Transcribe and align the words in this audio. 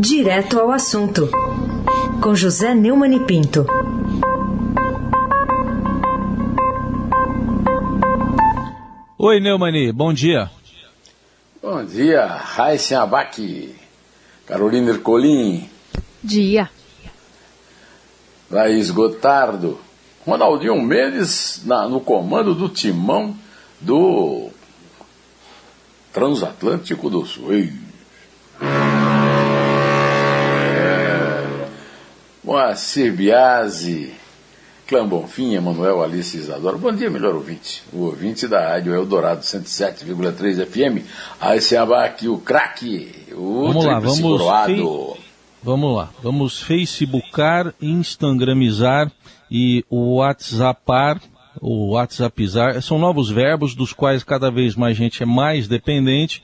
Direto 0.00 0.60
ao 0.60 0.70
assunto, 0.70 1.28
com 2.22 2.32
José 2.32 2.72
Neumann 2.72 3.16
e 3.16 3.20
Pinto. 3.26 3.66
Oi, 9.18 9.40
Neumani, 9.40 9.90
bom 9.90 10.12
dia. 10.12 10.48
Bom 11.60 11.84
dia, 11.84 12.26
Raíssen 12.26 12.96
Abac, 12.96 13.74
Carolina 14.46 14.90
Ercolim. 14.90 15.68
Dia. 16.22 16.70
Laís 18.48 18.92
Gotardo, 18.92 19.80
Ronaldinho 20.24 20.80
Mendes 20.80 21.62
na, 21.64 21.88
no 21.88 22.00
comando 22.00 22.54
do 22.54 22.68
timão 22.68 23.34
do 23.80 24.48
Transatlântico 26.12 27.10
do 27.10 27.26
Sul. 27.26 27.87
Moacir 32.68 33.14
Biasi, 33.14 34.12
Clã 34.86 35.08
Bonfim, 35.08 35.54
Emanuel 35.54 36.02
Alice 36.02 36.36
Isadora. 36.36 36.76
Bom 36.76 36.92
dia, 36.92 37.08
melhor 37.08 37.34
ouvinte. 37.34 37.82
O 37.90 38.00
ouvinte 38.02 38.46
da 38.46 38.60
rádio 38.60 38.94
Eldorado 38.94 39.40
107,3 39.40 40.66
FM. 40.66 41.02
Aí 41.40 41.62
se 41.62 41.78
aqui 41.78 42.28
o 42.28 42.36
craque, 42.36 43.10
o 43.32 43.68
vamos 43.68 43.84
lá, 43.86 43.98
vamos 43.98 44.20
coroado. 44.20 45.16
Vamos 45.62 45.96
lá, 45.96 46.10
vamos 46.22 46.60
Facebookar, 46.60 47.72
Instagramizar 47.80 49.10
e 49.50 49.82
o 49.88 50.16
WhatsAppar, 50.16 51.22
o 51.62 51.92
WhatsAppizar, 51.92 52.82
são 52.82 52.98
novos 52.98 53.30
verbos 53.30 53.74
dos 53.74 53.94
quais 53.94 54.22
cada 54.22 54.50
vez 54.50 54.76
mais 54.76 54.94
gente 54.94 55.22
é 55.22 55.26
mais 55.26 55.66
dependente. 55.66 56.42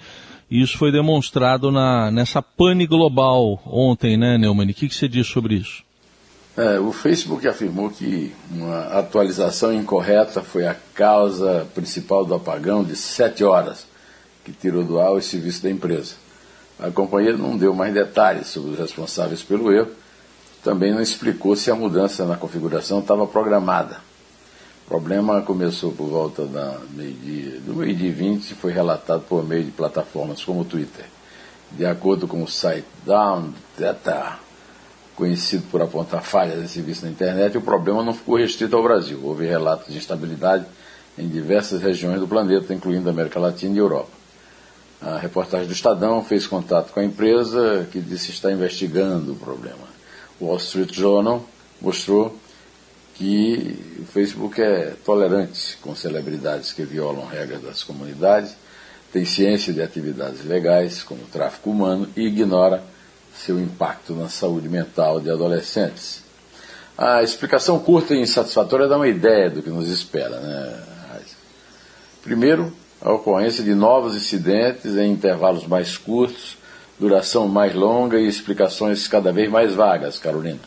E 0.50 0.62
isso 0.62 0.78
foi 0.78 0.90
demonstrado 0.90 1.70
na, 1.70 2.10
nessa 2.10 2.40
pane 2.40 2.86
global 2.86 3.60
ontem, 3.66 4.16
né, 4.16 4.38
Neumann? 4.38 4.70
O 4.70 4.74
que, 4.74 4.88
que 4.88 4.94
você 4.94 5.06
diz 5.06 5.26
sobre 5.26 5.56
isso? 5.56 5.84
É, 6.56 6.78
o 6.78 6.92
Facebook 6.92 7.48
afirmou 7.48 7.90
que 7.90 8.32
uma 8.48 8.98
atualização 8.98 9.72
incorreta 9.72 10.40
foi 10.40 10.66
a 10.68 10.76
causa 10.94 11.66
principal 11.74 12.24
do 12.24 12.32
apagão 12.32 12.84
de 12.84 12.94
sete 12.94 13.42
horas, 13.42 13.86
que 14.44 14.52
tirou 14.52 14.84
do 14.84 15.00
ar 15.00 15.12
o 15.12 15.20
serviço 15.20 15.64
da 15.64 15.70
empresa. 15.70 16.14
A 16.78 16.92
companhia 16.92 17.36
não 17.36 17.56
deu 17.56 17.74
mais 17.74 17.92
detalhes 17.92 18.46
sobre 18.46 18.70
os 18.70 18.78
responsáveis 18.78 19.42
pelo 19.42 19.72
erro, 19.72 19.90
também 20.62 20.92
não 20.92 21.00
explicou 21.00 21.56
se 21.56 21.72
a 21.72 21.74
mudança 21.74 22.24
na 22.24 22.36
configuração 22.36 23.00
estava 23.00 23.26
programada. 23.26 23.96
O 24.86 24.88
problema 24.88 25.42
começou 25.42 25.90
por 25.90 26.06
volta 26.06 26.46
da 26.46 26.78
meio-dia, 26.90 27.58
do 27.60 27.74
meio-dia 27.74 28.12
20 28.12 28.50
e 28.50 28.54
foi 28.54 28.72
relatado 28.72 29.22
por 29.22 29.44
meio 29.44 29.64
de 29.64 29.72
plataformas 29.72 30.44
como 30.44 30.60
o 30.60 30.64
Twitter. 30.64 31.06
De 31.72 31.84
acordo 31.84 32.28
com 32.28 32.42
o 32.42 32.48
site 32.48 32.86
Down 33.04 33.52
Data, 33.76 34.38
conhecido 35.16 35.64
por 35.70 35.80
apontar 35.80 36.22
falhas 36.22 36.62
em 36.62 36.66
serviço 36.66 37.04
na 37.04 37.10
internet, 37.10 37.56
o 37.56 37.62
problema 37.62 38.02
não 38.02 38.14
ficou 38.14 38.36
restrito 38.36 38.76
ao 38.76 38.82
Brasil. 38.82 39.20
Houve 39.22 39.46
relatos 39.46 39.92
de 39.92 39.98
instabilidade 39.98 40.64
em 41.16 41.28
diversas 41.28 41.80
regiões 41.80 42.18
do 42.18 42.26
planeta, 42.26 42.74
incluindo 42.74 43.08
a 43.08 43.12
América 43.12 43.38
Latina 43.38 43.74
e 43.74 43.78
Europa. 43.78 44.10
A 45.00 45.18
reportagem 45.18 45.66
do 45.66 45.72
Estadão 45.72 46.24
fez 46.24 46.46
contato 46.46 46.92
com 46.92 47.00
a 47.00 47.04
empresa, 47.04 47.86
que 47.92 48.00
disse 48.00 48.30
estar 48.30 48.50
investigando 48.50 49.32
o 49.32 49.36
problema. 49.36 49.86
O 50.40 50.46
Wall 50.46 50.56
Street 50.56 50.92
Journal 50.92 51.44
mostrou 51.80 52.36
que 53.14 53.78
o 54.00 54.06
Facebook 54.06 54.60
é 54.60 54.94
tolerante 55.04 55.76
com 55.80 55.94
celebridades 55.94 56.72
que 56.72 56.82
violam 56.82 57.26
regras 57.26 57.62
das 57.62 57.82
comunidades, 57.84 58.56
tem 59.12 59.24
ciência 59.24 59.72
de 59.72 59.80
atividades 59.80 60.44
legais, 60.44 61.04
como 61.04 61.22
o 61.22 61.26
tráfico 61.26 61.70
humano, 61.70 62.08
e 62.16 62.22
ignora 62.22 62.82
seu 63.36 63.58
impacto 63.58 64.14
na 64.14 64.28
saúde 64.28 64.68
mental 64.68 65.20
de 65.20 65.30
adolescentes. 65.30 66.22
A 66.96 67.22
explicação 67.22 67.78
curta 67.78 68.14
e 68.14 68.20
insatisfatória 68.20 68.86
dá 68.86 68.96
uma 68.96 69.08
ideia 69.08 69.50
do 69.50 69.62
que 69.62 69.70
nos 69.70 69.88
espera. 69.88 70.38
Né? 70.38 70.80
Primeiro, 72.22 72.72
a 73.02 73.12
ocorrência 73.12 73.62
de 73.62 73.74
novos 73.74 74.16
incidentes 74.16 74.96
em 74.96 75.12
intervalos 75.12 75.66
mais 75.66 75.98
curtos, 75.98 76.56
duração 76.98 77.48
mais 77.48 77.74
longa 77.74 78.18
e 78.18 78.26
explicações 78.26 79.06
cada 79.08 79.32
vez 79.32 79.50
mais 79.50 79.74
vagas, 79.74 80.18
Carolina. 80.18 80.60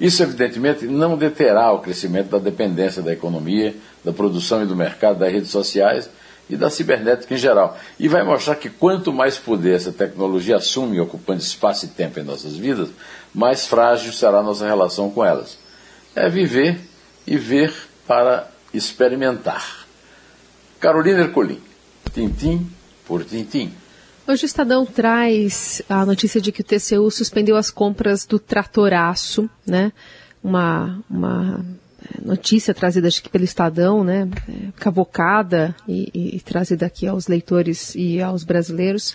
Isso, 0.00 0.22
evidentemente, 0.22 0.86
não 0.86 1.16
deterá 1.16 1.70
o 1.72 1.78
crescimento 1.78 2.30
da 2.30 2.38
dependência 2.38 3.02
da 3.02 3.12
economia, 3.12 3.74
da 4.04 4.12
produção 4.12 4.62
e 4.62 4.66
do 4.66 4.74
mercado 4.74 5.18
das 5.18 5.32
redes 5.32 5.50
sociais 5.50 6.10
e 6.48 6.56
da 6.56 6.70
cibernética 6.70 7.34
em 7.34 7.36
geral. 7.36 7.78
E 7.98 8.08
vai 8.08 8.22
mostrar 8.22 8.56
que 8.56 8.70
quanto 8.70 9.12
mais 9.12 9.36
poder 9.36 9.74
essa 9.74 9.92
tecnologia 9.92 10.56
assume, 10.56 11.00
ocupando 11.00 11.40
espaço 11.40 11.86
e 11.86 11.88
tempo 11.88 12.20
em 12.20 12.24
nossas 12.24 12.56
vidas, 12.56 12.88
mais 13.34 13.66
frágil 13.66 14.12
será 14.12 14.38
a 14.38 14.42
nossa 14.42 14.66
relação 14.66 15.10
com 15.10 15.24
elas. 15.24 15.58
É 16.14 16.28
viver 16.28 16.78
e 17.26 17.36
ver 17.36 17.74
para 18.06 18.48
experimentar. 18.72 19.86
Carolina 20.78 21.20
Ercolim, 21.20 21.60
tintim 22.12 22.70
por 23.06 23.24
tintim. 23.24 23.72
Hoje 24.26 24.44
o 24.44 24.46
Estadão 24.46 24.84
traz 24.84 25.82
a 25.88 26.04
notícia 26.04 26.40
de 26.40 26.50
que 26.50 26.60
o 26.60 26.64
TCU 26.64 27.10
suspendeu 27.10 27.56
as 27.56 27.70
compras 27.70 28.26
do 28.26 28.38
tratoraço, 28.38 29.48
né? 29.64 29.92
Uma, 30.42 31.00
uma 31.08 31.64
notícia 32.24 32.74
trazida 32.74 33.08
que 33.08 33.28
pelo 33.28 33.44
Estadão, 33.44 34.02
né, 34.02 34.28
cavocada 34.76 35.74
e, 35.86 36.10
e, 36.12 36.36
e, 36.36 36.40
trazida 36.40 36.86
aqui 36.86 37.06
aos 37.06 37.26
leitores 37.26 37.94
e 37.94 38.20
aos 38.20 38.44
brasileiros. 38.44 39.10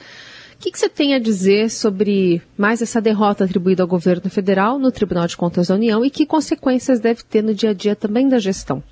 O 0.56 0.64
que, 0.64 0.72
que, 0.72 0.78
você 0.78 0.90
tem 0.90 1.16
a 1.16 1.20
dizer 1.20 1.72
sobre 1.72 2.42
mais 2.56 2.82
essa 2.82 3.02
derrota 3.02 3.46
atribuída 3.46 3.82
ao 3.82 3.88
governo 3.88 4.30
federal 4.30 4.78
no 4.78 4.92
Tribunal 4.92 5.26
de 5.26 5.36
Contas 5.36 5.68
da 5.68 5.76
União 5.76 6.06
e 6.06 6.10
que 6.10 6.26
consequências 6.26 7.00
deve 7.00 7.24
ter 7.24 7.42
no 7.42 7.54
dia 7.54 7.72
a 7.72 7.74
dia 7.74 7.96
também 7.96 8.30
da 8.30 8.38
gestão? 8.38 8.84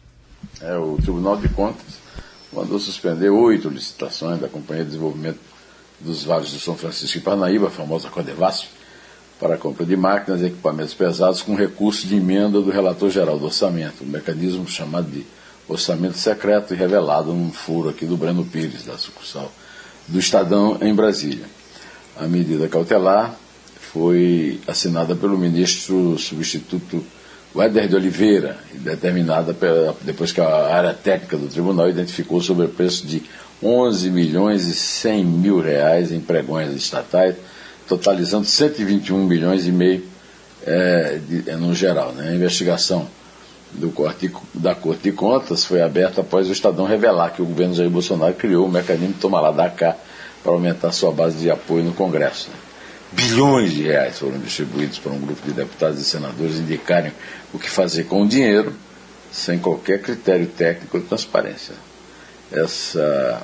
É, 0.62 0.76
o 0.78 0.98
Tribunal 0.98 1.38
de 1.38 1.48
Contas 1.50 2.00
mandou 2.52 2.80
suspender 2.80 3.30
oito 3.30 3.70
licitações 3.70 4.40
da 4.40 4.48
Companhia 4.48 4.84
de 4.84 4.92
Desenvolvimento 4.92 5.40
dos 6.00 6.24
Vales 6.24 6.52
do 6.52 6.60
São 6.60 6.76
Francisco 6.76 7.18
e 7.18 7.22
Parnaíba, 7.22 7.68
a 7.68 7.72
famosa 7.72 8.10
Codevasf, 8.10 8.68
para 9.40 9.56
a 9.56 9.58
compra 9.58 9.86
de 9.86 9.96
máquinas 9.96 10.42
e 10.42 10.48
equipamentos 10.48 10.94
pesados 10.94 11.42
com 11.42 11.56
recurso 11.56 12.06
de 12.06 12.18
emenda 12.18 12.62
do 12.62 12.70
relator 12.70 13.10
geral 13.10 13.40
do 13.40 13.46
orçamento, 13.46 14.04
um 14.04 14.08
mecanismo 14.08 14.68
chamado 14.68 15.10
de 15.10 15.26
orçamento 15.68 16.18
secreto 16.18 16.74
e 16.74 16.78
revelado 16.78 17.34
num 17.34 17.52
furo 17.52 17.90
aqui 17.90 18.06
do 18.06 18.18
Breno 18.18 18.44
Pires, 18.44 18.86
da 18.86 18.98
sucursal 18.98 19.52
do 20.08 20.20
Estadão 20.20 20.78
em 20.82 20.94
Brasília. 20.94 21.46
A 22.18 22.28
medida 22.28 22.68
cautelar 22.68 23.36
foi 23.80 24.60
assinada 24.68 25.16
pelo 25.16 25.38
ministro 25.38 26.18
substituto 26.18 27.04
Éder 27.56 27.88
de 27.88 27.96
Oliveira 27.96 28.58
determinada 28.74 29.54
pela, 29.54 29.96
depois 30.02 30.32
que 30.32 30.40
a 30.40 30.76
área 30.76 30.94
técnica 30.94 31.38
do 31.38 31.48
tribunal 31.48 31.90
identificou 31.90 32.42
sobre 32.42 32.66
o 32.66 32.70
preço 32.70 33.08
de 33.08 33.24
11 33.62 34.10
milhões 34.12 34.68
e 34.68 34.74
100 34.74 35.26
mil 35.26 35.60
reais 35.60 36.12
em 36.12 36.20
pregões 36.20 36.76
estatais 36.76 37.36
totalizando 37.90 38.46
121 38.46 39.26
milhões 39.26 39.68
e 39.68 39.72
meio 39.72 40.06
é, 40.66 41.20
de, 41.28 41.50
é, 41.50 41.56
no 41.56 41.74
geral. 41.74 42.14
Né? 42.14 42.30
A 42.30 42.36
investigação 42.36 43.08
do 43.72 43.90
corte, 43.90 44.32
da 44.54 44.76
Corte 44.76 45.04
de 45.04 45.12
Contas 45.12 45.66
foi 45.66 45.82
aberta 45.82 46.22
após 46.22 46.48
o 46.48 46.52
Estadão 46.52 46.86
revelar 46.86 47.32
que 47.32 47.42
o 47.42 47.46
governo 47.46 47.74
Jair 47.74 47.90
Bolsonaro 47.90 48.34
criou 48.36 48.66
o 48.66 48.72
mecanismo 48.72 49.16
Toma 49.20 49.42
lá 49.42 49.52
da 49.52 49.70
cá 49.70 49.98
para 50.44 50.52
aumentar 50.52 50.92
sua 50.92 51.12
base 51.12 51.40
de 51.40 51.50
apoio 51.50 51.84
no 51.84 51.94
Congresso. 51.94 52.50
Né? 52.50 52.56
Bilhões 53.12 53.74
de 53.74 53.84
reais 53.84 54.20
foram 54.20 54.38
distribuídos 54.38 55.00
por 55.00 55.12
um 55.12 55.20
grupo 55.20 55.42
de 55.44 55.52
deputados 55.52 56.00
e 56.00 56.04
senadores 56.04 56.58
indicarem 56.58 57.12
o 57.52 57.58
que 57.58 57.70
fazer 57.70 58.04
com 58.04 58.22
o 58.22 58.28
dinheiro 58.28 58.74
sem 59.32 59.58
qualquer 59.58 60.02
critério 60.02 60.46
técnico 60.46 61.00
de 61.00 61.06
transparência. 61.06 61.74
Essa 62.52 63.42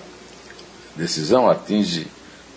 decisão 0.96 1.50
atinge 1.50 2.08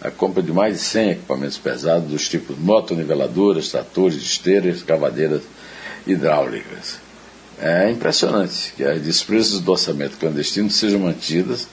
a 0.01 0.11
compra 0.11 0.43
de 0.43 0.53
mais 0.53 0.77
de 0.77 0.83
100 0.83 1.11
equipamentos 1.11 1.59
pesados 1.59 2.09
dos 2.09 2.29
tipos 2.29 2.57
motoniveladoras, 2.59 3.69
tratores, 3.69 4.23
esteiras, 4.23 4.77
escavadeiras 4.77 5.43
hidráulicas. 6.07 6.99
É 7.61 7.91
impressionante 7.91 8.73
que 8.77 8.85
as 8.85 9.03
despesas 9.03 9.61
do 9.61 9.73
orçamento 9.73 10.17
clandestino 10.17 10.71
sejam 10.71 11.01
mantidas 11.01 11.67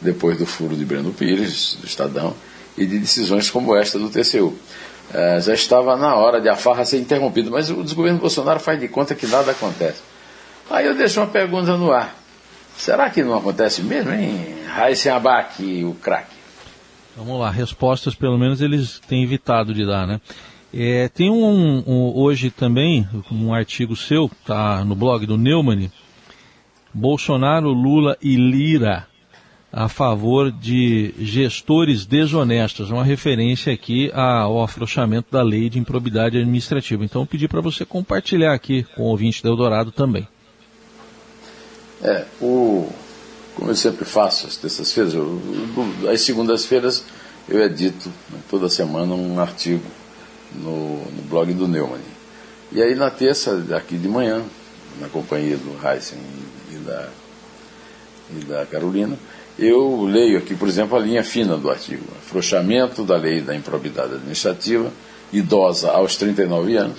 depois 0.00 0.38
do 0.38 0.46
furo 0.46 0.76
de 0.76 0.84
Breno 0.84 1.12
Pires, 1.12 1.76
do 1.80 1.86
Estadão, 1.86 2.34
e 2.76 2.86
de 2.86 2.98
decisões 2.98 3.50
como 3.50 3.76
esta 3.76 3.98
do 3.98 4.08
TCU. 4.08 4.56
É, 5.12 5.40
já 5.40 5.52
estava 5.52 5.96
na 5.96 6.14
hora 6.14 6.40
de 6.40 6.48
a 6.48 6.56
farra 6.56 6.84
ser 6.84 6.98
interrompida, 6.98 7.50
mas 7.50 7.70
o 7.70 7.82
desgoverno 7.82 8.18
Bolsonaro 8.18 8.60
faz 8.60 8.80
de 8.80 8.88
conta 8.88 9.14
que 9.14 9.26
nada 9.26 9.50
acontece. 9.50 10.00
Aí 10.70 10.86
eu 10.86 10.94
deixo 10.94 11.20
uma 11.20 11.26
pergunta 11.26 11.76
no 11.76 11.92
ar. 11.92 12.16
Será 12.78 13.10
que 13.10 13.22
não 13.22 13.36
acontece 13.36 13.82
mesmo, 13.82 14.12
hein? 14.12 14.56
Raíssen 14.66 15.12
Abac, 15.12 15.84
o 15.84 15.94
craque. 15.94 16.41
Vamos 17.16 17.38
lá, 17.38 17.50
respostas 17.50 18.14
pelo 18.14 18.38
menos 18.38 18.60
eles 18.60 18.98
têm 19.00 19.22
evitado 19.22 19.74
de 19.74 19.84
dar, 19.84 20.06
né? 20.06 20.20
É, 20.72 21.08
tem 21.08 21.30
um, 21.30 21.84
um, 21.86 22.16
hoje 22.16 22.50
também 22.50 23.06
um 23.30 23.52
artigo 23.52 23.94
seu, 23.94 24.30
tá 24.46 24.82
no 24.84 24.94
blog 24.94 25.26
do 25.26 25.36
Neumann, 25.36 25.90
Bolsonaro, 26.94 27.68
Lula 27.68 28.16
e 28.22 28.36
Lira 28.36 29.06
a 29.72 29.88
favor 29.88 30.52
de 30.52 31.14
gestores 31.18 32.04
desonestos, 32.04 32.90
uma 32.90 33.02
referência 33.02 33.72
aqui 33.72 34.10
ao 34.12 34.62
afrouxamento 34.62 35.28
da 35.32 35.42
lei 35.42 35.70
de 35.70 35.78
improbidade 35.78 36.36
administrativa. 36.36 37.04
Então, 37.04 37.22
eu 37.22 37.26
pedi 37.26 37.48
para 37.48 37.62
você 37.62 37.84
compartilhar 37.84 38.52
aqui 38.52 38.84
com 38.94 39.04
o 39.04 39.06
ouvinte 39.06 39.42
do 39.42 39.48
Eldorado 39.48 39.90
também. 39.90 40.28
É, 42.02 42.26
o, 42.38 42.92
como 43.54 43.70
eu 43.70 43.76
sempre 43.76 44.04
faço 44.04 44.46
às 44.46 44.56
terças-feiras, 44.56 45.14
às 46.10 46.20
segundas-feiras 46.22 47.04
eu 47.48 47.62
edito 47.62 48.08
né, 48.30 48.38
toda 48.48 48.68
semana 48.68 49.14
um 49.14 49.40
artigo 49.40 49.84
no, 50.54 50.98
no, 50.98 51.22
blog 51.28 51.52
do 51.52 51.66
Neumann. 51.66 52.00
E 52.70 52.82
aí 52.82 52.94
na 52.94 53.10
terça, 53.10 53.64
aqui 53.76 53.96
de 53.96 54.08
manhã, 54.08 54.42
na 55.00 55.08
companhia 55.08 55.56
do 55.56 55.76
Heisen 55.86 56.18
e 56.70 56.76
da, 56.76 57.08
e 58.36 58.44
da 58.44 58.66
Carolina, 58.66 59.18
eu 59.58 60.04
leio 60.04 60.38
aqui, 60.38 60.54
por 60.54 60.68
exemplo, 60.68 60.96
a 60.96 61.00
linha 61.00 61.22
fina 61.22 61.56
do 61.56 61.70
artigo. 61.70 62.04
Afrouxamento 62.24 63.04
da 63.04 63.16
lei 63.16 63.40
da 63.40 63.54
improbidade 63.54 64.14
administrativa, 64.14 64.90
idosa 65.32 65.90
aos 65.90 66.16
39 66.16 66.76
anos, 66.76 66.98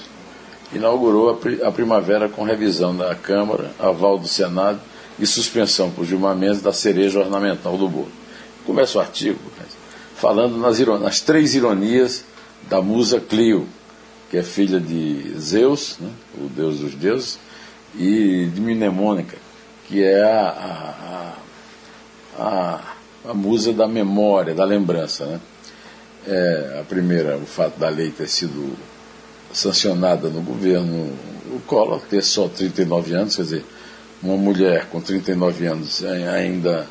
inaugurou 0.73 1.29
a, 1.31 1.67
a 1.67 1.71
primavera 1.71 2.29
com 2.29 2.43
revisão 2.43 2.95
da 2.95 3.15
Câmara, 3.15 3.71
aval 3.79 4.19
do 4.19 4.27
Senado 4.27 4.79
e 5.19 5.25
suspensão 5.25 5.91
por 5.91 6.05
Gilmar 6.05 6.35
Mendes 6.35 6.61
da 6.61 6.73
cereja 6.73 7.19
ornamental 7.19 7.77
do 7.77 7.87
bolo. 7.87 8.11
Começa 8.65 8.97
o 8.97 9.01
artigo 9.01 9.39
falando 10.15 10.57
nas, 10.57 10.79
nas 10.79 11.19
três 11.19 11.53
ironias 11.53 12.23
da 12.69 12.81
musa 12.81 13.19
Clio, 13.19 13.67
que 14.29 14.37
é 14.37 14.43
filha 14.43 14.79
de 14.79 15.37
Zeus, 15.37 15.97
né, 15.99 16.09
o 16.37 16.47
deus 16.47 16.79
dos 16.79 16.95
deuses, 16.95 17.37
e 17.93 18.49
de 18.53 18.61
Mnemônica, 18.61 19.37
que 19.87 20.01
é 20.01 20.23
a, 20.23 21.35
a, 22.37 22.41
a, 22.41 22.95
a, 23.29 23.33
musa 23.33 23.73
da 23.73 23.87
memória, 23.87 24.55
da 24.55 24.63
lembrança. 24.63 25.25
Né? 25.25 25.39
É, 26.25 26.79
a 26.79 26.83
primeira, 26.85 27.37
o 27.37 27.45
fato 27.45 27.77
da 27.77 27.89
lei 27.89 28.09
ter 28.09 28.29
sido 28.29 28.75
sancionada 29.51 30.29
no 30.29 30.41
governo 30.41 31.13
o 31.51 31.59
Collor, 31.67 32.01
ter 32.09 32.23
só 32.23 32.47
39 32.47 33.13
anos, 33.13 33.35
quer 33.35 33.41
dizer, 33.43 33.65
uma 34.23 34.37
mulher 34.37 34.85
com 34.85 35.01
39 35.01 35.65
anos 35.67 36.03
ainda 36.03 36.87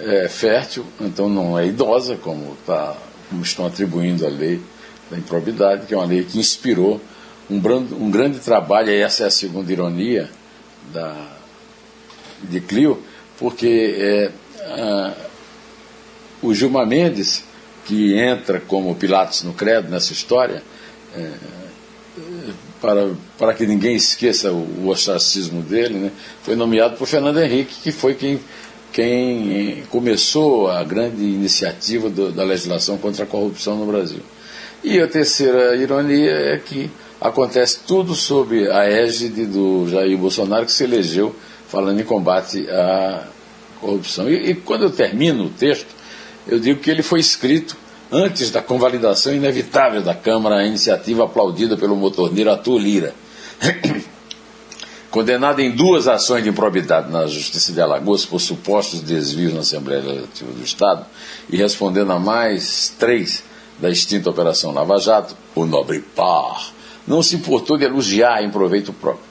é 0.00 0.28
fértil, 0.28 0.86
então 1.00 1.28
não 1.28 1.58
é 1.58 1.66
idosa, 1.66 2.16
como, 2.16 2.56
tá, 2.64 2.96
como 3.28 3.42
estão 3.42 3.66
atribuindo 3.66 4.24
a 4.24 4.28
lei 4.28 4.60
da 5.10 5.18
improbidade, 5.18 5.86
que 5.86 5.94
é 5.94 5.96
uma 5.96 6.06
lei 6.06 6.24
que 6.24 6.38
inspirou 6.38 7.00
um, 7.50 7.58
brando, 7.58 7.96
um 7.96 8.10
grande 8.10 8.38
trabalho, 8.38 8.90
e 8.90 9.00
essa 9.00 9.24
é 9.24 9.26
a 9.26 9.30
segunda 9.30 9.72
ironia 9.72 10.30
da, 10.92 11.16
de 12.44 12.60
Clio, 12.60 13.02
porque 13.38 13.96
é, 13.98 14.30
a, 14.64 15.14
o 16.42 16.54
Gilmar 16.54 16.86
Mendes, 16.86 17.42
que 17.86 18.16
entra 18.16 18.60
como 18.60 18.94
Pilatos 18.94 19.42
no 19.42 19.52
credo 19.52 19.88
nessa 19.90 20.12
história, 20.12 20.62
é, 21.16 21.30
para, 22.80 23.10
para 23.38 23.54
que 23.54 23.66
ninguém 23.66 23.96
esqueça 23.96 24.52
o, 24.52 24.84
o 24.84 24.88
ostracismo 24.88 25.62
dele, 25.62 25.98
né, 25.98 26.12
foi 26.42 26.54
nomeado 26.54 26.96
por 26.96 27.06
Fernando 27.06 27.40
Henrique, 27.40 27.74
que 27.82 27.92
foi 27.92 28.14
quem, 28.14 28.40
quem 28.92 29.82
começou 29.90 30.68
a 30.68 30.82
grande 30.84 31.22
iniciativa 31.22 32.08
do, 32.08 32.32
da 32.32 32.44
legislação 32.44 32.98
contra 32.98 33.24
a 33.24 33.26
corrupção 33.26 33.76
no 33.76 33.86
Brasil. 33.86 34.20
E 34.82 35.00
a 35.00 35.08
terceira 35.08 35.74
ironia 35.76 36.30
é 36.30 36.58
que 36.58 36.90
acontece 37.20 37.80
tudo 37.86 38.14
sob 38.14 38.70
a 38.70 38.84
égide 38.84 39.44
do 39.44 39.88
Jair 39.88 40.16
Bolsonaro, 40.16 40.66
que 40.66 40.72
se 40.72 40.84
elegeu 40.84 41.34
falando 41.68 42.00
em 42.00 42.04
combate 42.04 42.68
à 42.70 43.26
corrupção. 43.80 44.30
E, 44.30 44.50
e 44.50 44.54
quando 44.54 44.84
eu 44.84 44.90
termino 44.90 45.46
o 45.46 45.50
texto, 45.50 45.88
eu 46.46 46.58
digo 46.58 46.80
que 46.80 46.90
ele 46.90 47.02
foi 47.02 47.20
escrito 47.20 47.76
antes 48.10 48.50
da 48.50 48.62
convalidação 48.62 49.34
inevitável 49.34 50.02
da 50.02 50.14
Câmara 50.14 50.56
a 50.56 50.66
iniciativa 50.66 51.24
aplaudida 51.24 51.76
pelo 51.76 51.96
motorneiro 51.96 52.50
Arthur 52.50 52.78
Lira. 52.78 53.14
Condenado 55.10 55.60
em 55.60 55.70
duas 55.70 56.06
ações 56.06 56.42
de 56.42 56.50
improbidade 56.50 57.10
na 57.10 57.26
Justiça 57.26 57.72
de 57.72 57.80
Alagoas 57.80 58.26
por 58.26 58.40
supostos 58.40 59.00
desvios 59.00 59.54
na 59.54 59.60
Assembleia 59.60 60.02
Legislativa 60.02 60.52
do 60.52 60.62
Estado 60.62 61.06
e 61.48 61.56
respondendo 61.56 62.12
a 62.12 62.18
mais 62.18 62.94
três 62.98 63.42
da 63.78 63.88
extinta 63.88 64.28
Operação 64.28 64.72
Lava 64.72 64.98
Jato, 64.98 65.34
o 65.54 65.64
nobre 65.64 66.00
par 66.00 66.72
não 67.06 67.22
se 67.22 67.36
importou 67.36 67.78
de 67.78 67.84
elogiar 67.84 68.42
em 68.42 68.50
proveito 68.50 68.92
próprio. 68.92 69.26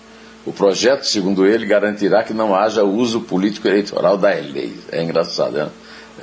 O 0.45 0.51
projeto, 0.51 1.03
segundo 1.03 1.45
ele, 1.45 1.65
garantirá 1.65 2.23
que 2.23 2.33
não 2.33 2.55
haja 2.55 2.83
uso 2.83 3.21
político 3.21 3.67
eleitoral 3.67 4.17
da 4.17 4.29
lei. 4.29 4.73
É 4.91 5.03
engraçado, 5.03 5.51
né? 5.51 5.69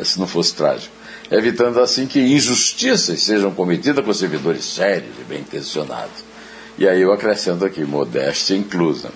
Se 0.02 0.18
não 0.18 0.26
fosse 0.26 0.54
trágico 0.54 0.94
evitando 1.30 1.80
assim 1.80 2.06
que 2.06 2.20
injustiças 2.20 3.22
sejam 3.22 3.50
cometidas 3.50 4.04
por 4.04 4.14
servidores 4.14 4.64
sérios 4.64 5.14
e 5.20 5.24
bem 5.24 5.40
intencionados. 5.40 6.24
E 6.76 6.86
aí 6.88 7.00
eu 7.00 7.12
acrescento 7.12 7.64
aqui, 7.64 7.84
modéstia 7.84 8.56
inclusa. 8.56 9.10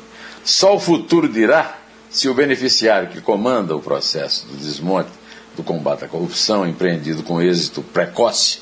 Só 0.44 0.76
o 0.76 0.80
futuro 0.80 1.28
dirá 1.28 1.78
se 2.08 2.28
o 2.28 2.34
beneficiário 2.34 3.08
que 3.08 3.20
comanda 3.20 3.76
o 3.76 3.80
processo 3.82 4.46
do 4.46 4.56
desmonte 4.56 5.10
do 5.56 5.62
combate 5.62 6.04
à 6.04 6.08
corrupção, 6.08 6.66
empreendido 6.66 7.22
com 7.22 7.42
êxito 7.42 7.82
precoce, 7.82 8.60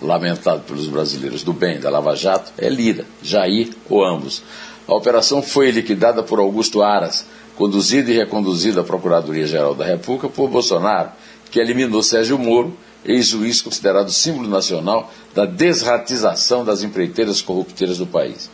lamentado 0.00 0.62
pelos 0.62 0.88
brasileiros 0.88 1.44
do 1.44 1.52
bem 1.52 1.78
da 1.78 1.88
Lava 1.88 2.16
Jato, 2.16 2.52
é 2.58 2.68
Lira, 2.68 3.06
Jair 3.22 3.70
ou 3.88 4.04
ambos. 4.04 4.42
A 4.88 4.94
operação 4.94 5.40
foi 5.40 5.70
liquidada 5.70 6.22
por 6.22 6.40
Augusto 6.40 6.82
Aras, 6.82 7.24
conduzida 7.54 8.10
e 8.10 8.16
reconduzida 8.16 8.80
à 8.80 8.84
Procuradoria-Geral 8.84 9.74
da 9.74 9.84
República 9.84 10.28
por 10.28 10.48
Bolsonaro, 10.50 11.10
que 11.52 11.60
eliminou 11.60 12.02
Sérgio 12.02 12.38
Moro, 12.38 12.74
ex-juiz 13.04 13.60
considerado 13.60 14.10
símbolo 14.10 14.48
nacional 14.48 15.12
da 15.34 15.44
desratização 15.44 16.64
das 16.64 16.82
empreiteiras 16.82 17.42
corrupteiras 17.42 17.98
do 17.98 18.06
país. 18.06 18.50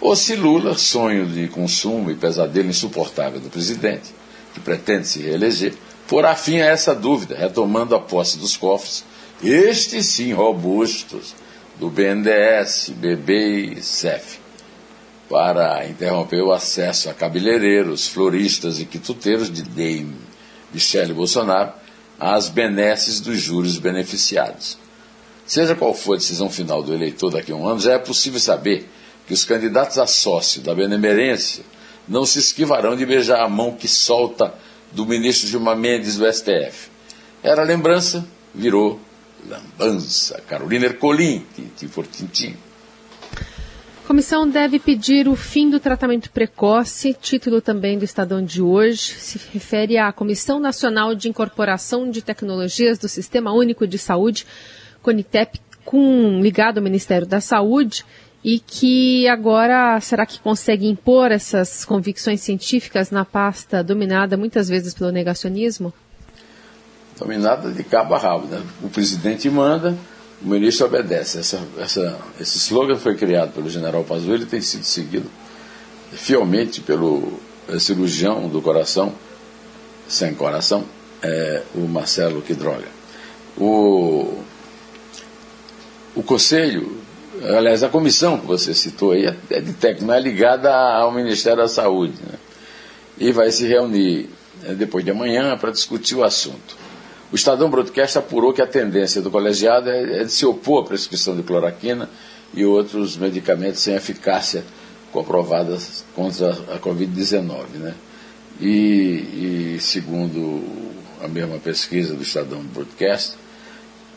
Ou 0.00 0.16
se 0.16 0.34
Lula, 0.34 0.78
sonho 0.78 1.26
de 1.26 1.46
consumo 1.48 2.10
e 2.10 2.14
pesadelo 2.14 2.70
insuportável 2.70 3.38
do 3.38 3.50
presidente, 3.50 4.14
que 4.54 4.60
pretende 4.60 5.06
se 5.06 5.20
reeleger, 5.20 5.74
porá 6.08 6.34
fim 6.34 6.58
a 6.58 6.66
essa 6.66 6.94
dúvida, 6.94 7.36
retomando 7.36 7.94
a 7.94 8.00
posse 8.00 8.38
dos 8.38 8.56
cofres, 8.56 9.04
estes 9.42 10.06
sim 10.06 10.32
robustos, 10.32 11.34
do 11.78 11.90
BNDES, 11.90 12.94
BB 12.96 13.74
e 13.76 13.82
CEF, 13.82 14.38
para 15.28 15.86
interromper 15.86 16.40
o 16.40 16.52
acesso 16.52 17.10
a 17.10 17.14
cabeleireiros, 17.14 18.08
floristas 18.08 18.80
e 18.80 18.86
quituteiros 18.86 19.52
de 19.52 19.62
Dame 19.62 20.16
Michele 20.72 21.12
Bolsonaro 21.12 21.72
às 22.18 22.48
benesses 22.48 23.20
dos 23.20 23.38
juros 23.38 23.78
beneficiados. 23.78 24.78
Seja 25.46 25.74
qual 25.74 25.94
for 25.94 26.14
a 26.14 26.16
decisão 26.16 26.50
final 26.50 26.82
do 26.82 26.92
eleitor 26.92 27.30
daqui 27.30 27.52
a 27.52 27.56
um 27.56 27.66
ano, 27.66 27.80
já 27.80 27.92
é 27.92 27.98
possível 27.98 28.40
saber 28.40 28.88
que 29.26 29.34
os 29.34 29.44
candidatos 29.44 29.98
a 29.98 30.06
sócio 30.06 30.60
da 30.60 30.74
benemerência 30.74 31.64
não 32.08 32.24
se 32.24 32.38
esquivarão 32.38 32.96
de 32.96 33.04
beijar 33.04 33.40
a 33.40 33.48
mão 33.48 33.72
que 33.72 33.88
solta 33.88 34.54
do 34.92 35.04
ministro 35.04 35.48
Gilmar 35.48 35.76
Mendes 35.76 36.16
do 36.16 36.32
STF. 36.32 36.88
Era 37.42 37.62
lembrança, 37.62 38.26
virou 38.54 39.00
lambança. 39.48 40.40
Carolina 40.48 40.86
Ercolim, 40.86 41.44
tintim 41.54 41.88
por 41.88 42.06
tintim. 42.06 42.56
Comissão 44.06 44.48
deve 44.48 44.78
pedir 44.78 45.26
o 45.26 45.34
fim 45.34 45.68
do 45.68 45.80
tratamento 45.80 46.30
precoce. 46.30 47.12
Título 47.12 47.60
também 47.60 47.98
do 47.98 48.04
Estadão 48.04 48.40
de 48.40 48.62
hoje 48.62 49.00
se 49.00 49.40
refere 49.52 49.98
à 49.98 50.12
Comissão 50.12 50.60
Nacional 50.60 51.12
de 51.12 51.28
Incorporação 51.28 52.08
de 52.08 52.22
Tecnologias 52.22 53.00
do 53.00 53.08
Sistema 53.08 53.52
Único 53.52 53.84
de 53.84 53.98
Saúde, 53.98 54.46
CONITEP, 55.02 55.60
com, 55.84 56.40
ligado 56.40 56.78
ao 56.78 56.84
Ministério 56.84 57.26
da 57.26 57.40
Saúde, 57.40 58.04
e 58.44 58.60
que 58.60 59.26
agora 59.26 60.00
será 60.00 60.24
que 60.24 60.38
consegue 60.38 60.86
impor 60.86 61.32
essas 61.32 61.84
convicções 61.84 62.40
científicas 62.40 63.10
na 63.10 63.24
pasta 63.24 63.82
dominada 63.82 64.36
muitas 64.36 64.68
vezes 64.68 64.94
pelo 64.94 65.10
negacionismo? 65.10 65.92
Dominada 67.18 67.72
de 67.72 67.82
cabo 67.82 68.14
a 68.14 68.18
rabo. 68.18 68.46
Né? 68.46 68.62
O 68.84 68.88
presidente 68.88 69.50
manda, 69.50 69.96
o 70.42 70.48
ministro 70.48 70.86
obedece. 70.86 71.38
Essa, 71.38 71.60
essa, 71.78 72.18
esse 72.40 72.58
slogan 72.58 72.96
foi 72.96 73.16
criado 73.16 73.52
pelo 73.52 73.68
general 73.70 74.04
Pazuello 74.04 74.42
e 74.42 74.46
tem 74.46 74.60
sido 74.60 74.84
seguido 74.84 75.30
fielmente 76.12 76.80
pelo 76.80 77.40
cirurgião 77.78 78.48
do 78.48 78.62
coração, 78.62 79.12
sem 80.08 80.34
coração, 80.34 80.84
é, 81.22 81.62
o 81.74 81.80
Marcelo 81.80 82.42
Quidroga. 82.42 82.88
O, 83.56 84.42
o 86.14 86.22
Conselho, 86.22 87.00
aliás, 87.42 87.82
a 87.82 87.88
comissão 87.88 88.38
que 88.38 88.46
você 88.46 88.72
citou 88.72 89.12
aí 89.12 89.26
é, 89.26 89.36
é 89.50 89.60
de 89.60 89.72
técnico, 89.72 90.12
é 90.12 90.20
ligada 90.20 90.72
ao 90.72 91.10
Ministério 91.10 91.58
da 91.58 91.68
Saúde. 91.68 92.14
Né? 92.24 92.38
E 93.18 93.32
vai 93.32 93.50
se 93.50 93.66
reunir 93.66 94.28
é, 94.64 94.74
depois 94.74 95.04
de 95.04 95.10
amanhã 95.10 95.56
para 95.56 95.70
discutir 95.70 96.14
o 96.14 96.22
assunto. 96.22 96.85
O 97.32 97.34
Estadão 97.34 97.68
Broadcast 97.68 98.18
apurou 98.18 98.52
que 98.52 98.62
a 98.62 98.66
tendência 98.66 99.20
do 99.20 99.30
colegiado 99.30 99.90
é, 99.90 100.20
é 100.20 100.24
de 100.24 100.30
se 100.30 100.46
opor 100.46 100.84
à 100.84 100.86
prescrição 100.86 101.36
de 101.36 101.42
cloroquina 101.42 102.08
e 102.54 102.64
outros 102.64 103.16
medicamentos 103.16 103.80
sem 103.80 103.94
eficácia 103.94 104.64
comprovadas 105.12 106.04
contra 106.14 106.50
a 106.50 106.78
Covid-19. 106.78 107.64
Né? 107.74 107.94
E, 108.60 109.74
e, 109.76 109.78
segundo 109.80 110.62
a 111.20 111.26
mesma 111.26 111.58
pesquisa 111.58 112.14
do 112.14 112.22
Estadão 112.22 112.62
Broadcast, 112.62 113.36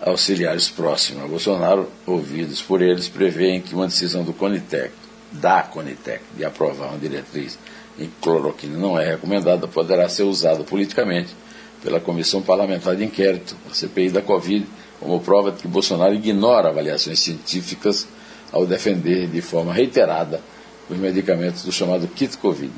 auxiliares 0.01 0.69
próximos 0.69 1.23
a 1.23 1.27
Bolsonaro, 1.27 1.89
ouvidos 2.05 2.61
por 2.61 2.81
eles, 2.81 3.07
prevêem 3.07 3.59
que 3.59 3.73
uma 3.73 3.87
decisão 3.87 4.23
do 4.23 4.33
Conitec, 4.33 4.91
da 5.31 5.63
Conitec, 5.63 6.21
de 6.37 6.45
aprovar 6.45 6.89
uma 6.89 6.99
diretriz 6.99 7.57
em 7.97 8.05
que 8.05 8.15
cloroquina 8.21 8.77
não 8.77 8.99
é 8.99 9.11
recomendada, 9.11 9.67
poderá 9.67 10.07
ser 10.07 10.23
usada 10.23 10.63
politicamente 10.63 11.33
pela 11.83 11.99
Comissão 11.99 12.41
Parlamentar 12.41 12.95
de 12.95 13.03
Inquérito, 13.03 13.55
a 13.69 13.73
CPI 13.73 14.09
da 14.09 14.21
Covid, 14.21 14.65
como 14.99 15.19
prova 15.21 15.51
de 15.51 15.61
que 15.61 15.67
Bolsonaro 15.67 16.13
ignora 16.13 16.69
avaliações 16.69 17.19
científicas 17.19 18.07
ao 18.51 18.65
defender 18.65 19.27
de 19.27 19.41
forma 19.41 19.73
reiterada 19.73 20.41
os 20.89 20.97
medicamentos 20.97 21.63
do 21.63 21.71
chamado 21.71 22.07
kit 22.07 22.37
Covid. 22.37 22.71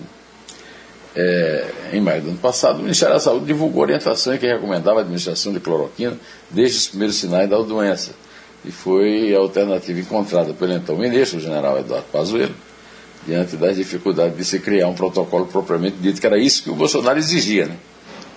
É, 1.15 1.71
em 1.93 1.99
maio 1.99 2.21
do 2.21 2.29
ano 2.29 2.37
passado, 2.37 2.79
o 2.79 2.83
Ministério 2.83 3.15
da 3.15 3.19
Saúde 3.19 3.45
divulgou 3.45 3.81
orientações 3.83 4.39
que 4.39 4.47
recomendava 4.47 4.99
a 4.99 5.01
administração 5.01 5.51
de 5.51 5.59
cloroquina 5.59 6.17
desde 6.49 6.77
os 6.77 6.87
primeiros 6.87 7.15
sinais 7.15 7.49
da 7.49 7.57
doença. 7.61 8.11
E 8.63 8.71
foi 8.71 9.33
a 9.35 9.39
alternativa 9.39 9.99
encontrada 9.99 10.53
pelo 10.53 10.73
então 10.73 10.95
ministro, 10.95 11.39
o 11.39 11.41
general 11.41 11.79
Eduardo 11.79 12.05
Pazuello, 12.11 12.53
diante 13.25 13.57
das 13.57 13.75
dificuldades 13.75 14.37
de 14.37 14.45
se 14.45 14.59
criar 14.59 14.87
um 14.87 14.93
protocolo 14.93 15.47
propriamente 15.47 15.97
dito, 15.97 16.21
que 16.21 16.27
era 16.27 16.37
isso 16.37 16.63
que 16.63 16.69
o 16.69 16.75
Bolsonaro 16.75 17.17
exigia, 17.17 17.65
né? 17.65 17.77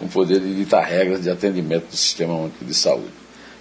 Com 0.05 0.09
poder 0.09 0.41
de 0.41 0.55
ditar 0.55 0.85
regras 0.85 1.23
de 1.23 1.31
atendimento 1.31 1.87
do 1.87 1.97
Sistema 1.97 2.35
Único 2.35 2.63
de 2.65 2.75
Saúde. 2.75 3.13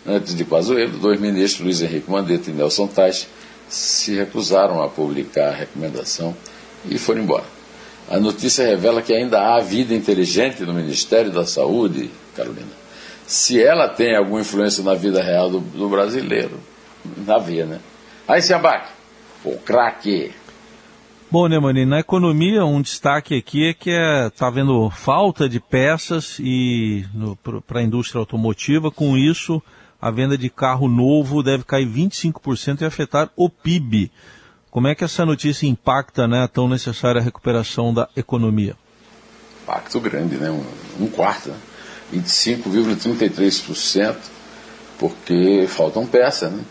Antes 0.06 0.36
de 0.36 0.44
Pazuello, 0.44 0.98
dois 0.98 1.20
ministros, 1.20 1.64
Luiz 1.64 1.82
Henrique 1.82 2.12
Mandetta 2.12 2.50
e 2.50 2.54
Nelson 2.54 2.88
Tais, 2.88 3.28
se 3.70 4.16
recusaram 4.16 4.84
a 4.84 4.90
publicar 4.90 5.50
a 5.50 5.56
recomendação 5.56 6.36
e 6.86 6.98
foram 6.98 7.22
embora. 7.22 7.46
A 8.10 8.20
notícia 8.20 8.66
revela 8.66 9.02
que 9.02 9.14
ainda 9.14 9.42
há 9.42 9.62
vida 9.62 9.96
inteligente 9.96 10.64
no 10.64 10.74
Ministério 10.74 11.32
da 11.32 11.46
Saúde, 11.46 12.12
Carolina. 12.36 12.84
Se 13.26 13.64
ela 13.64 13.88
tem 13.88 14.14
alguma 14.18 14.42
influência 14.42 14.84
na 14.84 14.94
vida 14.94 15.24
real 15.24 15.50
do, 15.50 15.62
do 15.62 15.88
brasileiro, 15.88 16.60
havia, 17.26 17.66
né? 17.66 17.80
Aí 18.28 18.42
se 18.42 18.54
abaque, 18.54 18.90
o 19.46 19.58
craque. 19.58 20.34
Bom, 21.34 21.48
Neumani, 21.48 21.84
na 21.84 22.00
economia, 22.00 22.64
um 22.64 22.80
destaque 22.80 23.36
aqui 23.36 23.68
é 23.68 23.74
que 23.74 23.90
está 23.90 24.28
é, 24.28 24.30
tá 24.30 24.46
havendo 24.46 24.88
falta 24.92 25.50
de 25.50 25.60
peças 25.60 26.38
e 26.40 27.04
para 27.66 27.80
a 27.80 27.82
indústria 27.82 28.20
automotiva. 28.20 28.92
Com 28.92 29.18
isso, 29.18 29.60
a 30.00 30.12
venda 30.12 30.38
de 30.38 30.48
carro 30.48 30.88
novo 30.88 31.42
deve 31.42 31.64
cair 31.64 31.88
25% 31.88 32.82
e 32.82 32.86
afetar 32.86 33.32
o 33.36 33.50
PIB. 33.50 34.12
Como 34.70 34.88
é 34.88 34.94
que 34.94 35.04
essa 35.04 35.26
notícia 35.26 35.66
impacta 35.66 36.28
né, 36.28 36.44
a 36.44 36.48
tão 36.48 36.70
necessária 36.70 37.20
recuperação 37.20 37.92
da 37.92 38.08
economia? 38.16 38.76
Impacto 39.64 40.00
grande, 40.00 40.36
né? 40.36 40.52
um, 40.52 40.64
um 41.04 41.08
quarto, 41.08 41.50
né? 41.50 41.58
25,33%, 42.14 44.18
porque 45.00 45.66
faltam 45.68 46.06
peças. 46.06 46.52
Né? 46.52 46.64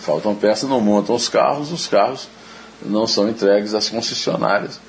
Faltam 0.00 0.34
peças, 0.34 0.68
não 0.68 0.82
montam 0.82 1.14
os 1.14 1.30
carros, 1.30 1.72
os 1.72 1.86
carros 1.86 2.28
não 2.82 3.06
são 3.06 3.28
entregues 3.28 3.74
às 3.74 3.88
concessionárias 3.88 4.80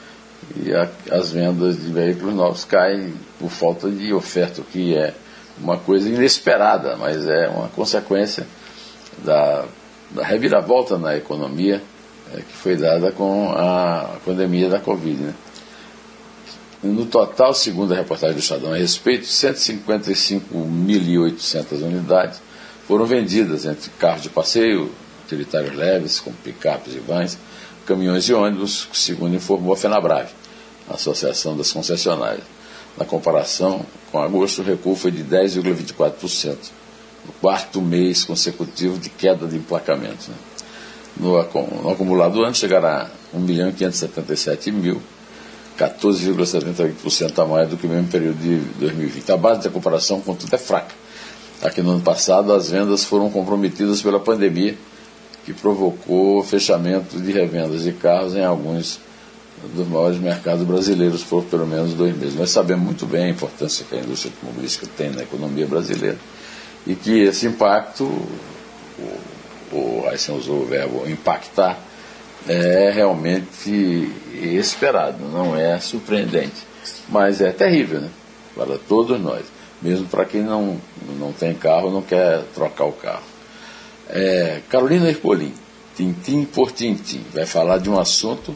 e 0.56 0.74
a, 0.74 0.90
as 1.12 1.32
vendas 1.32 1.80
de 1.82 1.92
veículos 1.92 2.34
novos 2.34 2.66
caem 2.66 3.14
por 3.40 3.50
falta 3.50 3.90
de 3.90 4.14
oferta, 4.14 4.62
o 4.62 4.64
que 4.64 4.96
é 4.96 5.14
uma 5.60 5.78
coisa 5.78 6.08
inesperada, 6.08 6.96
mas 6.98 7.28
é 7.28 7.48
uma 7.48 7.68
consequência 7.70 8.46
da, 9.20 9.66
da 10.12 10.24
reviravolta 10.24 10.96
na 10.98 11.18
economia 11.18 11.82
é, 12.34 12.38
que 12.38 12.54
foi 12.54 12.76
dada 12.76 13.12
com 13.12 13.52
a 13.52 14.16
pandemia 14.26 14.70
da 14.70 14.80
Covid. 14.80 15.22
Né? 15.22 15.34
No 16.84 17.06
total, 17.06 17.54
segundo 17.54 17.94
a 17.94 17.98
reportagem 17.98 18.36
do 18.36 18.40
Estadão 18.40 18.74
a 18.74 18.78
respeito, 18.78 19.26
155.800 19.26 21.82
unidades 21.82 22.42
foram 22.88 23.06
vendidas 23.06 23.66
entre 23.66 23.90
carros 23.92 24.24
de 24.24 24.30
passeio, 24.30 24.92
utilitários 25.26 25.76
leves, 25.76 26.20
como 26.20 26.36
picapes 26.38 26.96
e 26.96 27.00
vans, 27.00 27.38
caminhões 27.88 28.26
e 28.26 28.34
ônibus, 28.34 28.88
segundo 28.94 29.36
informou 29.36 29.74
a 29.74 29.78
FenaBrave, 29.78 30.32
a 30.90 30.96
Associação 30.96 31.56
das 31.58 31.72
Concessionárias. 31.72 32.44
Na 32.98 33.06
comparação 33.06 33.86
com 34.12 34.20
agosto, 34.20 34.62
o 34.62 34.66
recuo 34.66 34.96
foi 34.96 35.12
de 35.12 35.24
10,24%, 35.24 36.58
no 37.26 37.32
quarto 37.42 37.82
mês 37.82 38.24
consecutivo 38.24 38.98
de 38.98 39.10
queda 39.10 39.48
de 39.48 39.56
emplacamentos. 39.56 40.28
Né? 40.28 40.36
no, 41.20 41.38
acumulado 41.90 42.34
do 42.34 42.44
ano 42.44 42.56
chegará 42.56 43.10
a 43.34 43.38
1 43.38 43.40
milhão 43.40 43.72
577 43.72 44.72
mil, 44.72 45.02
14,78% 45.78 47.40
a 47.40 47.46
mais 47.46 47.70
do 47.70 47.78
que 47.78 47.86
o 47.86 47.90
mesmo 47.90 48.08
período 48.08 48.38
de 48.38 48.58
2020. 48.80 49.32
A 49.32 49.38
base 49.38 49.62
de 49.62 49.70
comparação, 49.70 50.22
contudo, 50.22 50.54
é 50.54 50.58
fraca. 50.58 50.94
Aqui 51.62 51.82
no 51.82 51.92
ano 51.92 52.02
passado, 52.02 52.54
as 52.54 52.70
vendas 52.70 53.04
foram 53.04 53.30
comprometidas 53.30 54.02
pela 54.02 54.20
pandemia, 54.20 54.78
que 55.48 55.54
provocou 55.54 56.44
fechamento 56.44 57.18
de 57.18 57.32
revendas 57.32 57.84
de 57.84 57.94
carros 57.94 58.36
em 58.36 58.44
alguns 58.44 59.00
dos 59.74 59.88
maiores 59.88 60.20
mercados 60.20 60.68
brasileiros 60.68 61.24
por 61.24 61.42
pelo 61.46 61.66
menos 61.66 61.94
dois 61.94 62.14
meses. 62.18 62.36
Nós 62.36 62.50
sabemos 62.50 62.84
muito 62.84 63.06
bem 63.06 63.28
a 63.28 63.30
importância 63.30 63.86
que 63.90 63.96
a 63.96 64.00
indústria 64.00 64.34
automobilística 64.36 64.86
tem 64.98 65.10
na 65.10 65.24
economia 65.24 65.66
brasileira 65.66 66.18
e 66.86 66.96
que 66.96 67.22
esse 67.22 67.48
impacto, 67.48 68.04
ou 69.72 70.02
você 70.12 70.34
usou 70.34 70.64
o 70.64 70.66
verbo 70.66 71.08
impactar, 71.08 71.80
é 72.46 72.92
realmente 72.94 74.12
esperado, 74.34 75.24
não 75.32 75.56
é 75.56 75.80
surpreendente. 75.80 76.68
Mas 77.08 77.40
é 77.40 77.54
terrível, 77.54 78.02
né? 78.02 78.10
Para 78.54 78.78
todos 78.78 79.18
nós. 79.22 79.46
Mesmo 79.82 80.08
para 80.08 80.26
quem 80.26 80.42
não, 80.42 80.78
não 81.18 81.32
tem 81.32 81.54
carro, 81.54 81.90
não 81.90 82.02
quer 82.02 82.44
trocar 82.54 82.84
o 82.84 82.92
carro. 82.92 83.37
É, 84.10 84.62
Carolina 84.70 85.10
Ercolim, 85.10 85.54
tintim 85.96 86.46
por 86.46 86.72
tintim, 86.72 87.24
vai 87.34 87.46
falar 87.46 87.80
de 87.80 87.90
um 87.90 88.00
assunto 88.00 88.56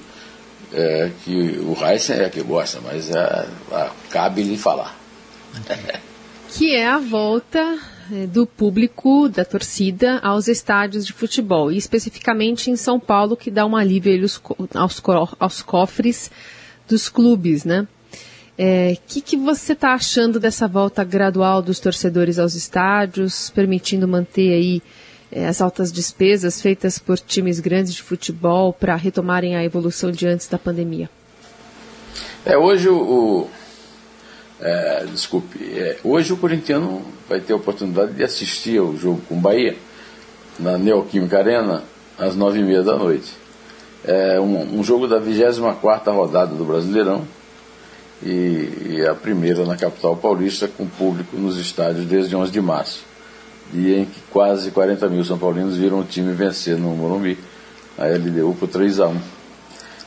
é, 0.74 1.12
que 1.24 1.60
o 1.60 1.76
Heisen 1.84 2.18
é 2.18 2.30
que 2.30 2.42
gosta, 2.42 2.80
mas 2.82 3.10
é, 3.10 3.48
cabe 4.10 4.44
lhe 4.44 4.58
falar. 4.58 4.98
que 6.54 6.76
é 6.76 6.88
a 6.88 6.98
volta 6.98 7.80
é, 8.12 8.28
do 8.28 8.46
público, 8.46 9.28
da 9.30 9.46
torcida, 9.46 10.20
aos 10.20 10.48
estádios 10.48 11.06
de 11.06 11.14
futebol, 11.14 11.72
e 11.72 11.78
especificamente 11.78 12.70
em 12.70 12.76
São 12.76 13.00
Paulo, 13.00 13.36
que 13.36 13.52
dá 13.52 13.66
um 13.66 13.76
alívio 13.76 14.26
aos, 14.74 15.02
aos 15.40 15.62
cofres 15.62 16.32
dos 16.88 17.10
clubes, 17.10 17.66
né? 17.66 17.88
O 18.12 18.64
é, 18.64 18.98
que, 19.08 19.22
que 19.22 19.38
você 19.38 19.74
está 19.74 19.94
achando 19.94 20.40
dessa 20.40 20.68
volta 20.68 21.04
gradual 21.04 21.62
dos 21.62 21.80
torcedores 21.80 22.38
aos 22.38 22.54
estádios, 22.54 23.50
permitindo 23.50 24.08
manter 24.08 24.54
aí 24.54 24.82
as 25.34 25.62
altas 25.62 25.92
despesas 25.92 26.62
feitas 26.62 27.00
por 27.00 27.18
times 27.20 27.60
grandes 27.60 27.94
de 27.94 28.04
futebol 28.04 28.74
para 28.74 28.96
retomarem 28.96 29.56
a 29.56 29.64
evolução 29.64 30.12
de 30.12 30.28
antes 30.28 30.48
da 30.48 30.58
pandemia? 30.58 31.10
É, 32.46 32.58
hoje 32.58 32.90
o, 32.90 33.48
é, 34.60 35.06
desculpe, 35.12 35.58
é, 35.74 35.98
hoje 36.04 36.34
o 36.34 36.38
corintiano 36.38 37.02
vai 37.28 37.40
ter 37.40 37.54
a 37.54 37.56
oportunidade 37.56 38.14
de 38.14 38.24
assistir 38.24 38.80
ao 38.80 38.96
jogo 38.96 39.22
com 39.28 39.36
o 39.36 39.40
Bahia, 39.40 39.76
na 40.60 40.78
Neoquímica 40.78 41.40
Arena, 41.40 41.84
às 42.18 42.36
nove 42.36 42.60
e 42.60 42.64
meia 42.64 42.84
da 42.84 42.96
noite. 42.96 43.32
É 44.04 44.40
um, 44.40 44.80
um 44.80 44.84
jogo 44.84 45.08
da 45.08 45.18
24 45.18 46.14
rodada 46.14 46.54
do 46.54 46.64
Brasileirão 46.66 47.28
e, 48.24 48.98
e, 48.98 49.06
a 49.08 49.16
primeira 49.16 49.66
na 49.66 49.76
capital 49.76 50.16
paulista 50.16 50.68
com 50.68 50.86
público 50.88 51.38
nos 51.38 51.58
estádios 51.58 52.06
desde 52.06 52.36
11 52.36 52.52
de 52.52 52.62
março, 52.62 53.04
dia 53.72 54.00
em 54.00 54.06
que 54.06 54.20
quase 54.30 54.72
40 54.72 55.08
mil 55.10 55.24
São 55.24 55.38
Paulinos 55.38 55.78
viram 55.78 56.00
o 56.00 56.04
time 56.04 56.34
vencer 56.34 56.78
no 56.78 56.96
Morumbi, 56.96 57.38
a 57.98 58.06
LDU 58.06 58.56
por 58.60 58.68
3 58.68 59.00
a 59.00 59.08
1 59.08 59.42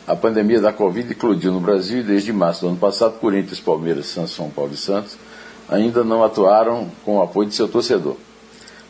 a 0.06 0.14
pandemia 0.14 0.60
da 0.60 0.70
Covid 0.70 1.10
eclodiu 1.10 1.50
no 1.50 1.60
Brasil 1.60 2.00
e 2.00 2.02
desde 2.02 2.30
março 2.30 2.60
do 2.60 2.68
ano 2.68 2.76
passado, 2.76 3.18
Corinthians, 3.18 3.58
Palmeiras, 3.58 4.14
São 4.28 4.50
Paulo 4.50 4.74
e 4.74 4.76
Santos 4.76 5.16
ainda 5.66 6.04
não 6.04 6.22
atuaram 6.22 6.90
com 7.06 7.16
o 7.16 7.22
apoio 7.22 7.48
de 7.48 7.54
seu 7.54 7.66
torcedor. 7.66 8.16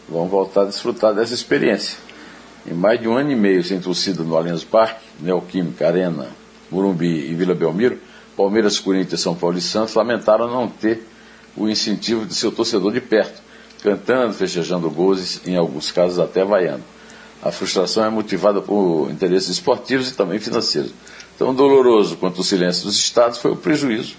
Vão 0.08 0.26
voltar 0.26 0.62
a 0.62 0.64
desfrutar 0.64 1.14
dessa 1.14 1.32
experiência. 1.32 1.98
Em 2.66 2.74
mais 2.74 3.00
de 3.00 3.06
um 3.06 3.16
ano 3.16 3.30
e 3.30 3.36
meio 3.36 3.62
sem 3.62 3.80
torcida 3.80 4.24
no 4.24 4.36
Allianz 4.36 4.64
Parque, 4.64 5.04
Neoquímica, 5.20 5.86
Arena, 5.86 6.26
Morumbi 6.68 7.30
e 7.30 7.34
Vila 7.34 7.54
Belmiro, 7.54 7.96
Palmeiras, 8.36 8.80
Corinthians, 8.80 9.20
São 9.20 9.36
Paulo 9.36 9.56
e 9.56 9.60
Santos 9.60 9.94
lamentaram 9.94 10.48
não 10.48 10.66
ter 10.66 11.06
o 11.56 11.68
incentivo 11.68 12.26
de 12.26 12.34
seu 12.34 12.50
torcedor 12.50 12.92
de 12.92 13.00
perto, 13.00 13.40
cantando, 13.84 14.32
festejando 14.32 14.90
gols 14.90 15.42
e, 15.44 15.50
em 15.50 15.56
alguns 15.56 15.92
casos, 15.92 16.18
até 16.18 16.42
vaiando. 16.42 16.82
A 17.42 17.52
frustração 17.52 18.02
é 18.02 18.08
motivada 18.08 18.62
por 18.62 19.10
interesses 19.10 19.50
esportivos 19.50 20.08
e 20.08 20.14
também 20.14 20.38
financeiros. 20.38 20.94
Tão 21.38 21.54
doloroso 21.54 22.16
quanto 22.16 22.40
o 22.40 22.44
silêncio 22.44 22.84
dos 22.84 22.96
estados 22.96 23.38
foi 23.38 23.52
o 23.52 23.56
prejuízo 23.56 24.16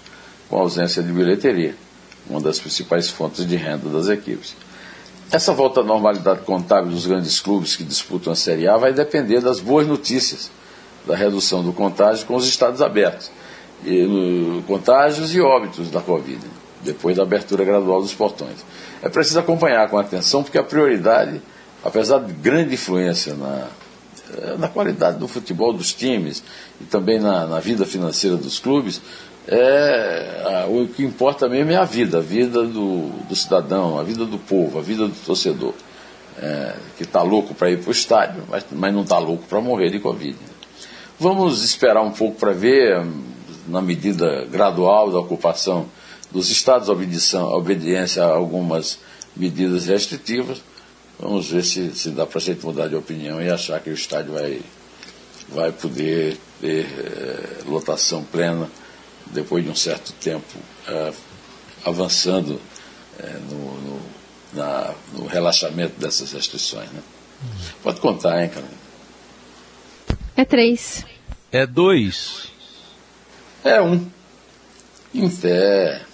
com 0.48 0.56
a 0.56 0.60
ausência 0.60 1.02
de 1.02 1.12
bilheteria, 1.12 1.74
uma 2.30 2.40
das 2.40 2.60
principais 2.60 3.10
fontes 3.10 3.44
de 3.44 3.56
renda 3.56 3.88
das 3.88 4.08
equipes. 4.08 4.54
Essa 5.32 5.52
volta 5.52 5.80
à 5.80 5.82
normalidade 5.82 6.42
contábil 6.42 6.92
dos 6.92 7.04
grandes 7.04 7.40
clubes 7.40 7.74
que 7.74 7.82
disputam 7.82 8.32
a 8.32 8.36
Série 8.36 8.68
A 8.68 8.76
vai 8.76 8.92
depender 8.92 9.40
das 9.40 9.58
boas 9.58 9.84
notícias 9.84 10.52
da 11.04 11.16
redução 11.16 11.64
do 11.64 11.72
contágio 11.72 12.24
com 12.26 12.36
os 12.36 12.46
estados 12.46 12.80
abertos, 12.80 13.30
e, 13.84 14.06
no, 14.06 14.62
contágios 14.62 15.34
e 15.34 15.40
óbitos 15.40 15.90
da 15.90 16.00
Covid. 16.00 16.38
Depois 16.86 17.16
da 17.16 17.22
abertura 17.22 17.64
gradual 17.64 18.00
dos 18.00 18.14
portões. 18.14 18.64
É 19.02 19.08
preciso 19.08 19.38
acompanhar 19.38 19.88
com 19.90 19.98
atenção, 19.98 20.42
porque 20.42 20.58
a 20.58 20.62
prioridade, 20.62 21.42
apesar 21.84 22.20
de 22.20 22.32
grande 22.32 22.74
influência 22.74 23.34
na, 23.34 23.66
eh, 24.34 24.56
na 24.58 24.68
qualidade 24.68 25.18
do 25.18 25.28
futebol 25.28 25.72
dos 25.72 25.92
times 25.92 26.42
e 26.80 26.84
também 26.84 27.20
na, 27.20 27.46
na 27.46 27.60
vida 27.60 27.84
financeira 27.84 28.36
dos 28.36 28.58
clubes, 28.58 29.00
é, 29.48 30.64
a, 30.64 30.66
o 30.66 30.88
que 30.88 31.04
importa 31.04 31.48
mesmo 31.48 31.70
é 31.70 31.76
a 31.76 31.84
vida, 31.84 32.18
a 32.18 32.20
vida 32.20 32.64
do, 32.64 33.10
do 33.28 33.36
cidadão, 33.36 33.98
a 33.98 34.02
vida 34.02 34.24
do 34.24 34.38
povo, 34.38 34.78
a 34.78 34.82
vida 34.82 35.06
do 35.06 35.14
torcedor, 35.24 35.74
é, 36.38 36.74
que 36.96 37.04
está 37.04 37.22
louco 37.22 37.54
para 37.54 37.70
ir 37.70 37.78
para 37.78 37.88
o 37.88 37.92
estádio, 37.92 38.42
mas, 38.48 38.64
mas 38.72 38.92
não 38.92 39.02
está 39.02 39.18
louco 39.18 39.44
para 39.48 39.60
morrer 39.60 39.90
de 39.90 40.00
Covid. 40.00 40.36
Vamos 41.18 41.64
esperar 41.64 42.02
um 42.02 42.10
pouco 42.10 42.38
para 42.38 42.52
ver, 42.52 43.06
na 43.68 43.80
medida 43.80 44.44
gradual 44.50 45.10
da 45.10 45.18
ocupação 45.18 45.86
dos 46.30 46.50
estados, 46.50 46.88
a 46.88 46.92
obediência 47.56 48.22
a 48.22 48.28
algumas 48.28 48.98
medidas 49.36 49.86
restritivas. 49.86 50.62
Vamos 51.18 51.50
ver 51.50 51.64
se, 51.64 51.92
se 51.92 52.10
dá 52.10 52.26
para 52.26 52.38
a 52.38 52.42
gente 52.42 52.64
mudar 52.64 52.88
de 52.88 52.96
opinião 52.96 53.40
e 53.40 53.50
achar 53.50 53.80
que 53.80 53.90
o 53.90 53.94
estádio 53.94 54.32
vai, 54.32 54.60
vai 55.48 55.72
poder 55.72 56.38
ter 56.60 56.86
é, 56.86 57.68
lotação 57.68 58.22
plena 58.24 58.68
depois 59.26 59.64
de 59.64 59.70
um 59.70 59.74
certo 59.74 60.12
tempo 60.12 60.58
é, 60.86 61.12
avançando 61.84 62.60
é, 63.18 63.30
no, 63.50 63.80
no, 63.80 64.02
na, 64.52 64.94
no, 65.14 65.26
relaxamento 65.26 65.98
dessas 65.98 66.32
restrições. 66.32 66.90
Né? 66.90 67.02
Pode 67.82 68.00
contar, 68.00 68.42
hein, 68.42 68.50
cara? 68.50 68.66
É 70.36 70.44
três. 70.44 71.04
É 71.50 71.66
dois. 71.66 72.48
É 73.64 73.80
um. 73.80 74.06
Em 75.14 75.30
fé. 75.30 76.06